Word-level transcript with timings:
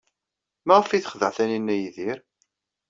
Maɣef 0.67 0.89
ay 0.89 1.01
texdeɛ 1.01 1.31
Taninna 1.35 1.75
Yidir? 1.75 2.19